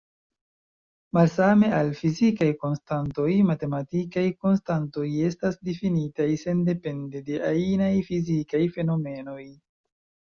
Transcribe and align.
Malsame 1.15 1.67
al 1.79 1.89
fizikaj 1.97 2.47
konstantoj, 2.63 3.27
matematikaj 3.49 4.23
konstantoj 4.45 5.05
estas 5.27 5.59
difinitaj 5.69 6.27
sendepende 6.45 7.21
de 7.29 7.37
ajnaj 7.51 7.91
fizikaj 8.09 8.63
fenomenoj. 8.79 9.43